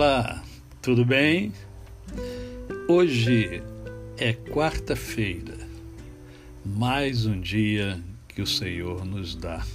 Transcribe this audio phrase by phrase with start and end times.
[0.00, 0.44] Olá,
[0.80, 1.52] tudo bem?
[2.86, 3.60] Hoje
[4.16, 5.58] é quarta-feira,
[6.64, 9.66] mais um dia que o Senhor nos dá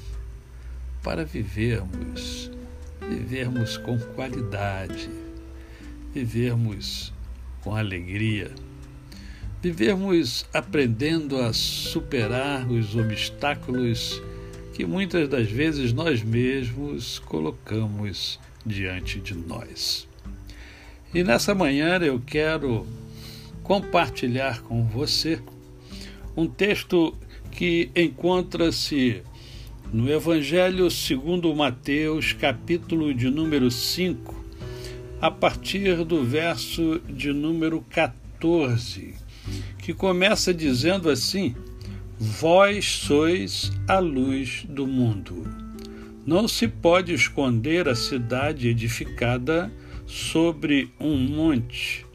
[1.04, 2.50] para vivermos,
[3.02, 5.10] vivermos com qualidade,
[6.14, 7.12] vivermos
[7.62, 8.50] com alegria,
[9.62, 14.22] vivermos aprendendo a superar os obstáculos
[14.74, 20.13] que muitas das vezes nós mesmos colocamos diante de nós.
[21.14, 22.88] E nessa manhã eu quero
[23.62, 25.40] compartilhar com você
[26.36, 27.16] um texto
[27.52, 29.22] que encontra-se
[29.94, 34.44] no Evangelho segundo Mateus, capítulo de número 5,
[35.22, 39.14] a partir do verso de número 14,
[39.78, 41.54] que começa dizendo assim:
[42.20, 45.48] Vós sois a luz do mundo.
[46.26, 49.72] Não se pode esconder a cidade edificada
[50.06, 52.06] sobre um monte,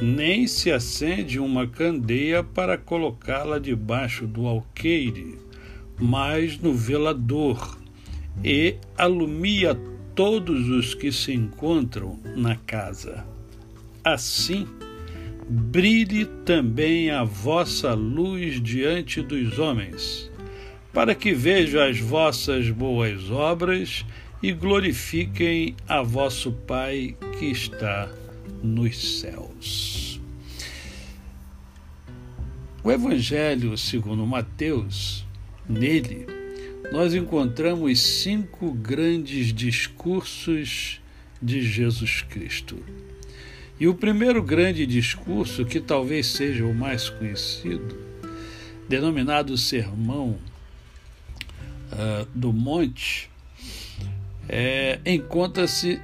[0.00, 5.38] nem se acende uma candeia para colocá-la debaixo do alqueire,
[5.98, 7.78] mas no velador,
[8.44, 9.74] e alumia
[10.14, 13.24] todos os que se encontram na casa.
[14.04, 14.66] Assim,
[15.48, 20.30] brilhe também a vossa luz diante dos homens
[20.96, 24.02] para que vejam as vossas boas obras
[24.42, 28.08] e glorifiquem a vosso Pai que está
[28.62, 30.20] nos céus.
[32.84, 35.26] O Evangelho segundo Mateus,
[35.68, 36.26] nele,
[36.92, 41.00] nós encontramos cinco grandes discursos
[41.42, 42.78] de Jesus Cristo.
[43.78, 47.98] E o primeiro grande discurso, que talvez seja o mais conhecido,
[48.88, 50.38] denominado Sermão
[51.90, 53.28] uh, do monte
[54.48, 56.00] é, encontra-se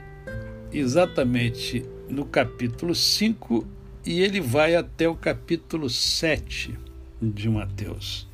[0.72, 3.66] exatamente no capítulo 5
[4.04, 6.76] e ele vai até o capítulo 7
[7.20, 8.26] de Mateus.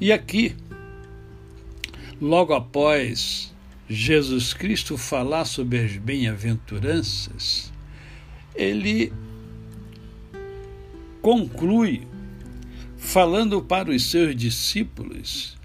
[0.00, 0.56] E aqui,
[2.20, 3.54] logo após
[3.88, 7.72] Jesus Cristo falar sobre as bem-aventuranças,
[8.54, 9.12] ele
[11.20, 12.02] conclui
[12.96, 15.56] falando para os seus discípulos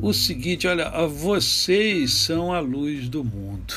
[0.00, 3.74] o seguinte: olha, vocês são a luz do mundo.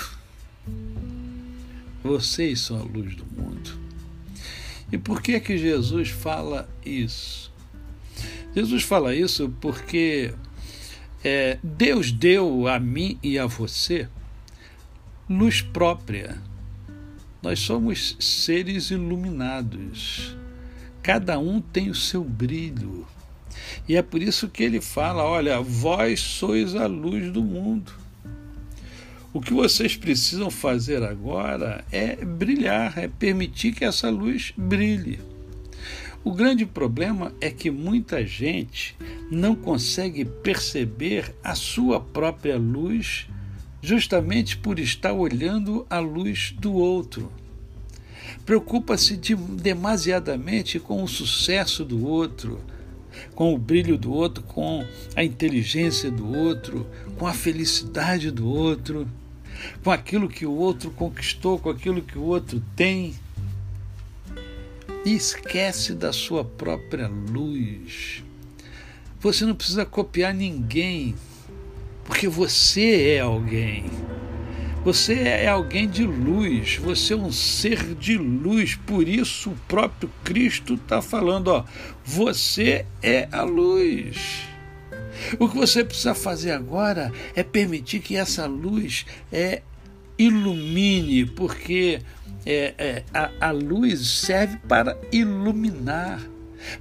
[2.03, 3.77] Vocês são a luz do mundo.
[4.91, 7.51] E por que que Jesus fala isso?
[8.55, 10.33] Jesus fala isso porque
[11.23, 14.07] é, Deus deu a mim e a você
[15.29, 16.41] luz própria.
[17.41, 20.35] Nós somos seres iluminados.
[21.03, 23.05] Cada um tem o seu brilho.
[23.87, 27.91] E é por isso que ele fala: olha, vós sois a luz do mundo.
[29.33, 35.19] O que vocês precisam fazer agora é brilhar, é permitir que essa luz brilhe.
[36.23, 38.95] O grande problema é que muita gente
[39.29, 43.27] não consegue perceber a sua própria luz
[43.81, 47.31] justamente por estar olhando a luz do outro
[48.47, 52.61] preocupa-se de, demasiadamente com o sucesso do outro,
[53.35, 54.85] com o brilho do outro, com
[55.15, 59.07] a inteligência do outro, com a felicidade do outro,
[59.83, 63.15] com aquilo que o outro conquistou, com aquilo que o outro tem.
[65.05, 68.23] E esquece da sua própria luz.
[69.19, 71.15] Você não precisa copiar ninguém,
[72.03, 73.85] porque você é alguém.
[74.87, 80.09] Você é alguém de luz, você é um ser de luz, por isso o próprio
[80.23, 81.65] Cristo está falando: ó,
[82.05, 84.47] você é a luz.
[85.37, 89.61] O que você precisa fazer agora é permitir que essa luz é,
[90.17, 91.99] ilumine, porque
[92.45, 96.21] é, é, a, a luz serve para iluminar,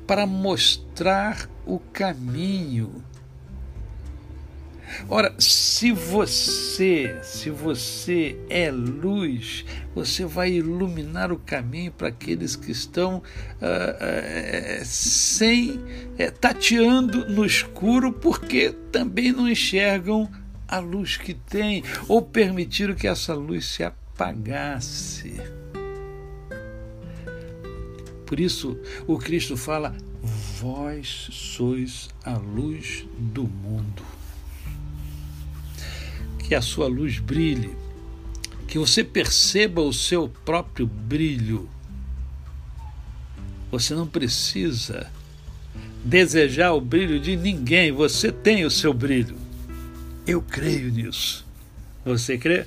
[0.07, 3.03] para mostrar o caminho
[5.09, 12.71] Ora, se você, se você é luz, você vai iluminar o caminho para aqueles que
[12.71, 20.31] estão uh, uh, sem uh, tateando no escuro, porque também não enxergam
[20.69, 25.41] a luz que tem, ou permitiram que essa luz se apagasse.
[28.25, 29.97] Por isso, o Cristo fala:
[30.61, 34.16] Vós sois a luz do mundo
[36.47, 37.77] que a sua luz brilhe,
[38.69, 41.69] que você perceba o seu próprio brilho.
[43.71, 45.11] Você não precisa
[46.05, 49.37] desejar o brilho de ninguém, você tem o seu brilho.
[50.27, 51.45] Eu creio nisso.
[52.05, 52.67] Você crê?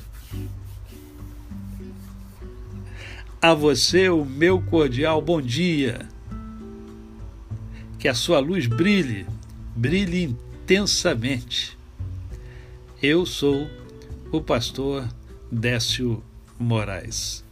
[3.41, 5.99] a você o meu cordial bom dia.
[7.97, 9.25] Que a sua luz brilhe,
[9.75, 11.78] brilhe intensamente.
[13.01, 13.69] Eu sou
[14.29, 15.07] o pastor
[15.49, 16.21] Décio
[16.59, 17.45] Moraes.